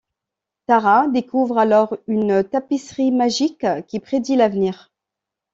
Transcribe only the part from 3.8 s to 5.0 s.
qui prédit l'avenir.